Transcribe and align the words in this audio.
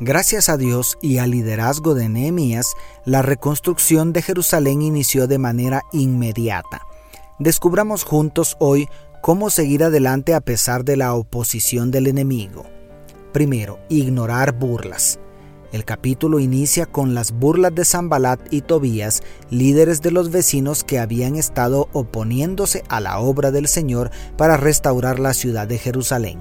Gracias 0.00 0.48
a 0.48 0.56
Dios 0.56 0.98
y 1.00 1.18
al 1.18 1.30
liderazgo 1.30 1.94
de 1.94 2.08
Nehemías, 2.08 2.74
la 3.04 3.22
reconstrucción 3.22 4.12
de 4.12 4.22
Jerusalén 4.22 4.82
inició 4.82 5.28
de 5.28 5.38
manera 5.38 5.82
inmediata. 5.92 6.82
Descubramos 7.38 8.02
juntos 8.02 8.56
hoy 8.58 8.88
cómo 9.22 9.50
seguir 9.50 9.84
adelante 9.84 10.34
a 10.34 10.40
pesar 10.40 10.84
de 10.84 10.96
la 10.96 11.14
oposición 11.14 11.92
del 11.92 12.08
enemigo. 12.08 12.64
Primero, 13.32 13.78
ignorar 13.88 14.58
burlas. 14.58 15.20
El 15.70 15.84
capítulo 15.84 16.40
inicia 16.40 16.86
con 16.86 17.14
las 17.14 17.30
burlas 17.30 17.74
de 17.74 17.84
Zambalat 17.84 18.52
y 18.52 18.62
Tobías, 18.62 19.22
líderes 19.50 20.02
de 20.02 20.10
los 20.10 20.32
vecinos 20.32 20.82
que 20.82 20.98
habían 20.98 21.36
estado 21.36 21.88
oponiéndose 21.92 22.82
a 22.88 23.00
la 23.00 23.20
obra 23.20 23.52
del 23.52 23.68
Señor 23.68 24.10
para 24.36 24.56
restaurar 24.56 25.20
la 25.20 25.34
ciudad 25.34 25.68
de 25.68 25.78
Jerusalén. 25.78 26.40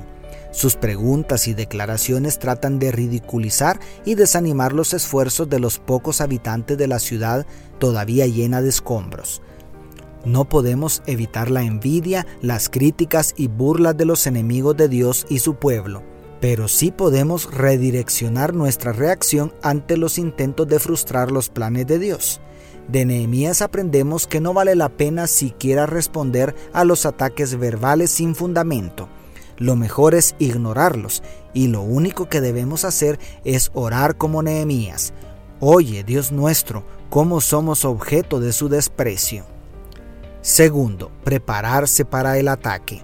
Sus 0.53 0.75
preguntas 0.75 1.47
y 1.47 1.55
declaraciones 1.55 2.37
tratan 2.37 2.77
de 2.77 2.91
ridiculizar 2.91 3.79
y 4.05 4.13
desanimar 4.13 4.71
los 4.71 4.93
esfuerzos 4.93 5.49
de 5.49 5.59
los 5.59 5.79
pocos 5.79 6.21
habitantes 6.21 6.77
de 6.77 6.87
la 6.87 6.99
ciudad 6.99 7.47
todavía 7.79 8.27
llena 8.27 8.61
de 8.61 8.69
escombros. 8.69 9.41
No 10.25 10.47
podemos 10.47 11.01
evitar 11.07 11.49
la 11.49 11.63
envidia, 11.63 12.27
las 12.41 12.69
críticas 12.69 13.33
y 13.35 13.47
burlas 13.47 13.97
de 13.97 14.05
los 14.05 14.27
enemigos 14.27 14.77
de 14.77 14.89
Dios 14.89 15.25
y 15.27 15.39
su 15.39 15.55
pueblo, 15.55 16.03
pero 16.39 16.67
sí 16.67 16.91
podemos 16.91 17.51
redireccionar 17.51 18.53
nuestra 18.53 18.93
reacción 18.93 19.55
ante 19.63 19.97
los 19.97 20.19
intentos 20.19 20.67
de 20.67 20.79
frustrar 20.79 21.31
los 21.31 21.49
planes 21.49 21.87
de 21.87 21.97
Dios. 21.97 22.41
De 22.87 23.05
Nehemías 23.05 23.63
aprendemos 23.63 24.27
que 24.27 24.39
no 24.39 24.53
vale 24.53 24.75
la 24.75 24.89
pena 24.89 25.25
siquiera 25.25 25.87
responder 25.87 26.53
a 26.73 26.83
los 26.83 27.07
ataques 27.07 27.57
verbales 27.57 28.11
sin 28.11 28.35
fundamento 28.35 29.09
lo 29.57 29.75
mejor 29.75 30.15
es 30.15 30.35
ignorarlos 30.39 31.23
y 31.53 31.67
lo 31.67 31.81
único 31.81 32.27
que 32.29 32.41
debemos 32.41 32.85
hacer 32.85 33.19
es 33.43 33.71
orar 33.73 34.17
como 34.17 34.43
Nehemías. 34.43 35.13
Oye, 35.59 36.03
Dios 36.03 36.31
nuestro, 36.31 36.83
cómo 37.09 37.41
somos 37.41 37.85
objeto 37.85 38.39
de 38.39 38.53
su 38.53 38.69
desprecio. 38.69 39.45
Segundo, 40.41 41.11
prepararse 41.23 42.03
para 42.03 42.37
el 42.37 42.47
ataque. 42.47 43.01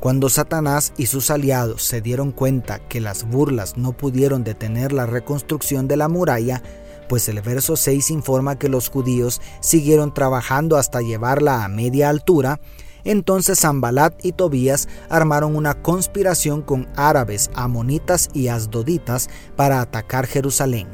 Cuando 0.00 0.28
Satanás 0.28 0.92
y 0.98 1.06
sus 1.06 1.30
aliados 1.30 1.82
se 1.82 2.02
dieron 2.02 2.30
cuenta 2.30 2.78
que 2.78 3.00
las 3.00 3.26
burlas 3.26 3.78
no 3.78 3.92
pudieron 3.92 4.44
detener 4.44 4.92
la 4.92 5.06
reconstrucción 5.06 5.88
de 5.88 5.96
la 5.96 6.08
muralla, 6.08 6.62
pues 7.08 7.26
el 7.30 7.40
verso 7.40 7.76
6 7.76 8.10
informa 8.10 8.58
que 8.58 8.68
los 8.68 8.90
judíos 8.90 9.40
siguieron 9.60 10.12
trabajando 10.12 10.76
hasta 10.76 11.00
llevarla 11.00 11.64
a 11.64 11.68
media 11.68 12.10
altura, 12.10 12.60
entonces 13.04 13.60
Zambalat 13.60 14.24
y 14.24 14.32
Tobías 14.32 14.88
armaron 15.08 15.56
una 15.56 15.74
conspiración 15.74 16.62
con 16.62 16.88
árabes, 16.96 17.50
amonitas 17.54 18.28
y 18.32 18.48
asdoditas 18.48 19.28
para 19.56 19.80
atacar 19.80 20.26
Jerusalén. 20.26 20.88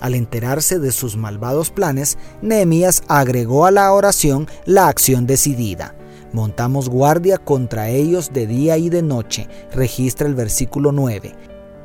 Al 0.00 0.14
enterarse 0.14 0.78
de 0.78 0.92
sus 0.92 1.16
malvados 1.16 1.70
planes, 1.70 2.18
Nehemías 2.42 3.02
agregó 3.08 3.66
a 3.66 3.70
la 3.70 3.92
oración 3.92 4.46
la 4.66 4.88
acción 4.88 5.26
decidida. 5.26 5.94
Montamos 6.32 6.88
guardia 6.90 7.38
contra 7.38 7.88
ellos 7.88 8.32
de 8.32 8.46
día 8.46 8.76
y 8.76 8.90
de 8.90 9.02
noche, 9.02 9.48
registra 9.72 10.26
el 10.26 10.34
versículo 10.34 10.92
9. 10.92 11.34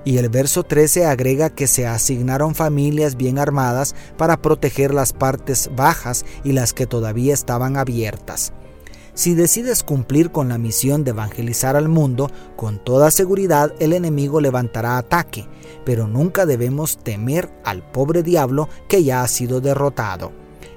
Y 0.04 0.18
el 0.18 0.30
verso 0.30 0.64
13 0.64 1.06
agrega 1.06 1.52
que 1.52 1.68
se 1.68 1.86
asignaron 1.86 2.56
familias 2.56 3.16
bien 3.16 3.38
armadas 3.38 3.96
para 4.18 4.42
proteger 4.42 4.94
las 4.94 5.14
partes 5.14 5.70
bajas 5.76 6.26
y 6.44 6.54
las 6.54 6.74
que 6.74 6.88
todavía 6.88 7.34
estaban 7.34 7.78
abiertas. 7.78 8.52
Si 9.22 9.36
decides 9.36 9.84
cumplir 9.84 10.32
con 10.32 10.50
la 10.50 10.58
misión 10.58 11.04
de 11.04 11.12
evangelizar 11.12 11.76
al 11.76 11.88
mundo, 11.88 12.32
con 12.56 12.84
toda 12.84 13.12
seguridad 13.12 13.72
el 13.78 13.94
enemigo 13.94 14.42
levantará 14.42 14.98
ataque, 14.98 15.48
pero 15.86 16.08
nunca 16.08 16.48
debemos 16.48 16.98
temer 16.98 17.54
al 17.64 17.84
pobre 17.84 18.24
diablo 18.24 18.68
que 18.90 19.04
ya 19.04 19.22
ha 19.22 19.28
sido 19.28 19.62
derrotado. 19.62 20.32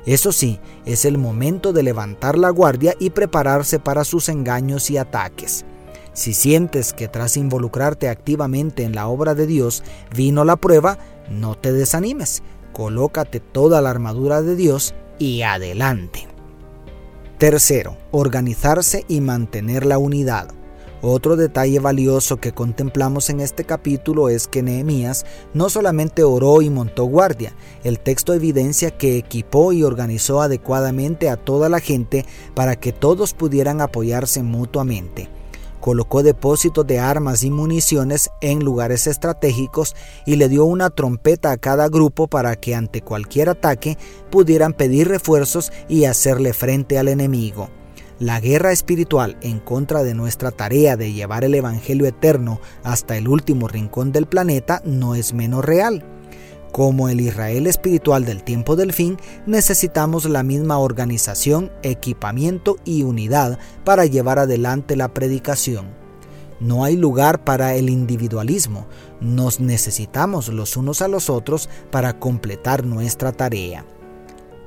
Eso 0.04 0.30
sí, 0.30 0.60
es 0.84 1.06
el 1.06 1.16
momento 1.16 1.72
de 1.72 1.84
levantar 1.84 2.36
la 2.36 2.50
guardia 2.50 2.94
y 2.98 3.08
prepararse 3.08 3.78
para 3.78 4.04
sus 4.04 4.28
engaños 4.28 4.90
y 4.90 4.98
ataques. 4.98 5.64
Si 6.12 6.34
sientes 6.34 6.92
que 6.92 7.08
tras 7.08 7.38
involucrarte 7.38 8.10
activamente 8.10 8.82
en 8.82 8.94
la 8.94 9.06
obra 9.08 9.34
de 9.34 9.46
Dios 9.46 9.82
vino 10.14 10.44
la 10.44 10.56
prueba, 10.56 10.98
no 11.30 11.54
te 11.54 11.72
desanimes, 11.72 12.42
colócate 12.74 13.40
toda 13.40 13.80
la 13.80 13.88
armadura 13.88 14.42
de 14.42 14.54
Dios 14.54 14.94
y 15.18 15.40
adelante. 15.40 16.33
Tercero, 17.38 17.96
organizarse 18.12 19.04
y 19.08 19.20
mantener 19.20 19.84
la 19.84 19.98
unidad. 19.98 20.50
Otro 21.02 21.34
detalle 21.34 21.80
valioso 21.80 22.36
que 22.36 22.52
contemplamos 22.52 23.28
en 23.28 23.40
este 23.40 23.64
capítulo 23.64 24.28
es 24.28 24.46
que 24.46 24.62
Nehemías 24.62 25.26
no 25.52 25.68
solamente 25.68 26.22
oró 26.22 26.62
y 26.62 26.70
montó 26.70 27.04
guardia, 27.06 27.52
el 27.82 27.98
texto 27.98 28.34
evidencia 28.34 28.92
que 28.92 29.18
equipó 29.18 29.72
y 29.72 29.82
organizó 29.82 30.42
adecuadamente 30.42 31.28
a 31.28 31.36
toda 31.36 31.68
la 31.68 31.80
gente 31.80 32.24
para 32.54 32.76
que 32.76 32.92
todos 32.92 33.34
pudieran 33.34 33.80
apoyarse 33.80 34.44
mutuamente 34.44 35.28
colocó 35.84 36.22
depósitos 36.22 36.86
de 36.86 36.98
armas 36.98 37.44
y 37.44 37.50
municiones 37.50 38.30
en 38.40 38.64
lugares 38.64 39.06
estratégicos 39.06 39.94
y 40.24 40.36
le 40.36 40.48
dio 40.48 40.64
una 40.64 40.88
trompeta 40.88 41.50
a 41.50 41.58
cada 41.58 41.90
grupo 41.90 42.26
para 42.26 42.56
que 42.56 42.74
ante 42.74 43.02
cualquier 43.02 43.50
ataque 43.50 43.98
pudieran 44.30 44.72
pedir 44.72 45.08
refuerzos 45.08 45.72
y 45.86 46.06
hacerle 46.06 46.54
frente 46.54 46.98
al 46.98 47.08
enemigo. 47.08 47.68
La 48.18 48.40
guerra 48.40 48.72
espiritual 48.72 49.36
en 49.42 49.58
contra 49.58 50.02
de 50.02 50.14
nuestra 50.14 50.52
tarea 50.52 50.96
de 50.96 51.12
llevar 51.12 51.44
el 51.44 51.54
Evangelio 51.54 52.06
eterno 52.06 52.62
hasta 52.82 53.18
el 53.18 53.28
último 53.28 53.68
rincón 53.68 54.10
del 54.10 54.24
planeta 54.24 54.80
no 54.86 55.14
es 55.14 55.34
menos 55.34 55.62
real. 55.62 56.13
Como 56.74 57.08
el 57.08 57.20
Israel 57.20 57.68
espiritual 57.68 58.24
del 58.24 58.42
tiempo 58.42 58.74
del 58.74 58.92
fin, 58.92 59.16
necesitamos 59.46 60.24
la 60.24 60.42
misma 60.42 60.78
organización, 60.78 61.70
equipamiento 61.84 62.78
y 62.84 63.04
unidad 63.04 63.60
para 63.84 64.06
llevar 64.06 64.40
adelante 64.40 64.96
la 64.96 65.14
predicación. 65.14 65.86
No 66.58 66.82
hay 66.82 66.96
lugar 66.96 67.44
para 67.44 67.76
el 67.76 67.90
individualismo, 67.90 68.88
nos 69.20 69.60
necesitamos 69.60 70.48
los 70.48 70.76
unos 70.76 71.00
a 71.00 71.06
los 71.06 71.30
otros 71.30 71.70
para 71.92 72.18
completar 72.18 72.84
nuestra 72.84 73.30
tarea. 73.30 73.86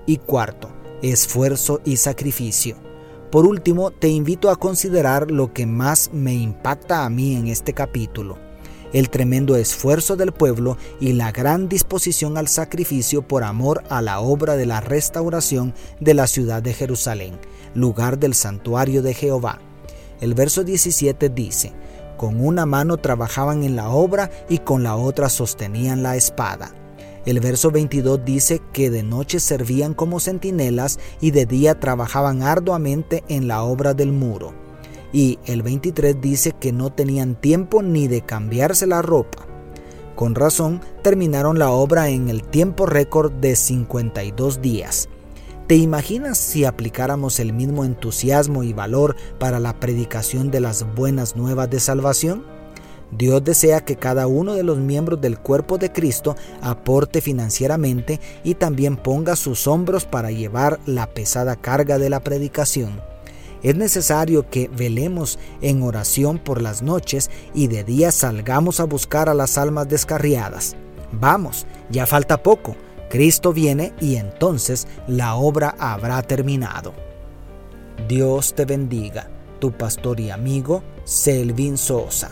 Y 0.06 0.16
cuarto, 0.16 0.69
esfuerzo 1.01 1.81
y 1.84 1.97
sacrificio. 1.97 2.78
Por 3.31 3.45
último, 3.45 3.91
te 3.91 4.07
invito 4.07 4.50
a 4.50 4.56
considerar 4.56 5.29
lo 5.29 5.51
que 5.51 5.66
más 5.66 6.09
me 6.13 6.34
impacta 6.35 7.03
a 7.03 7.09
mí 7.09 7.35
en 7.35 7.47
este 7.47 7.74
capítulo 7.74 8.47
el 8.94 9.09
tremendo 9.09 9.56
esfuerzo 9.56 10.16
del 10.16 10.31
pueblo 10.31 10.78
y 11.00 11.14
la 11.14 11.31
gran 11.31 11.70
disposición 11.70 12.38
al 12.38 12.48
sacrificio 12.48 13.22
por 13.22 13.44
amor 13.44 13.84
a 13.90 14.02
la 14.02 14.20
obra 14.20 14.56
de 14.56 14.66
la 14.66 14.81
restauración 14.81 15.74
de 16.00 16.14
la 16.14 16.28
ciudad 16.28 16.62
de 16.62 16.74
Jerusalén, 16.74 17.40
lugar 17.74 18.20
del 18.20 18.34
santuario 18.34 19.02
de 19.02 19.14
Jehová. 19.14 19.59
El 20.22 20.34
verso 20.34 20.64
17 20.64 21.30
dice, 21.30 21.74
con 22.18 22.44
una 22.44 22.66
mano 22.66 22.98
trabajaban 22.98 23.64
en 23.64 23.75
la 23.75 23.90
obra 23.90 24.31
y 24.50 24.59
con 24.59 24.84
la 24.84 24.96
otra 24.96 25.30
sostenían 25.30 26.02
la 26.02 26.16
espada. 26.16 26.74
El 27.25 27.40
verso 27.42 27.72
22 27.72 28.24
dice 28.24 28.62
que 28.72 28.90
de 28.90 29.04
noche 29.04 29.39
servían 29.39 29.94
como 29.94 30.19
centinelas 30.19 30.98
y 31.19 31.31
de 31.31 31.45
día 31.45 31.80
trabajaban 31.80 32.42
arduamente 32.42 33.24
en 33.28 33.48
la 33.48 33.63
obra 33.63 33.94
del 33.94 34.13
muro 34.13 34.67
y 35.13 35.39
el 35.45 35.62
23 35.62 36.19
dice 36.19 36.54
que 36.59 36.71
no 36.71 36.92
tenían 36.92 37.36
tiempo 37.36 37.81
ni 37.81 38.07
de 38.07 38.21
cambiarse 38.21 38.88
la 38.88 39.01
ropa. 39.01 39.45
Con 40.15 40.33
razón, 40.36 40.81
terminaron 41.04 41.59
la 41.59 41.69
obra 41.69 42.09
en 42.09 42.30
el 42.30 42.44
tiempo 42.44 42.86
récord 42.86 43.31
de 43.31 43.56
52 43.56 44.62
días. 44.62 45.09
¿Te 45.68 45.75
imaginas 45.75 46.38
si 46.38 46.65
aplicáramos 46.65 47.39
el 47.39 47.54
mismo 47.54 47.83
entusiasmo 47.83 48.63
y 48.63 48.74
valor 48.74 49.15
para 49.38 49.59
la 49.59 49.80
predicación 49.80 50.50
de 50.50 50.62
las 50.62 50.95
buenas 50.95 51.36
nuevas 51.36 51.69
de 51.69 51.80
salvación? 51.80 52.45
Dios 53.12 53.44
desea 53.44 53.81
que 53.81 53.95
cada 53.95 54.27
uno 54.27 54.53
de 54.53 54.63
los 54.63 54.77
miembros 54.77 55.21
del 55.21 55.38
cuerpo 55.39 55.77
de 55.77 55.92
Cristo 55.92 56.36
aporte 56.62 57.21
financieramente 57.21 58.19
y 58.44 58.56
también 58.56 58.98
ponga 58.98 59.36
sus 59.36 59.68
hombros 59.68 60.06
para 60.06 60.31
llevar 60.31 60.80
la 60.86 61.07
pesada 61.07 61.56
carga 61.56 61.98
de 61.98 62.10
la 62.10 62.21
predicación. 62.21 63.01
Es 63.63 63.75
necesario 63.75 64.50
que 64.50 64.69
velemos 64.69 65.39
en 65.62 65.83
oración 65.83 66.38
por 66.38 66.62
las 66.62 66.81
noches 66.81 67.30
y 67.54 67.68
de 67.68 67.83
día 67.83 68.12
salgamos 68.12 68.80
a 68.80 68.86
buscar 68.86 69.30
a 69.30 69.33
las 69.33 69.57
almas 69.57 69.89
descarriadas. 69.89 70.75
Vamos, 71.12 71.65
ya 71.89 72.06
falta 72.06 72.44
poco, 72.44 72.75
Cristo 73.09 73.54
viene 73.54 73.94
y 74.00 74.18
entonces 74.18 74.88
la 75.07 75.36
obra 75.36 75.75
habrá 75.80 76.21
terminado. 76.21 76.94
Dios 78.07 78.54
te 78.54 78.65
bendiga, 78.65 79.30
tu 79.60 79.71
pastor 79.71 80.19
y 80.19 80.30
amigo 80.30 80.83
Selvin 81.03 81.77
Sosa. 81.77 82.31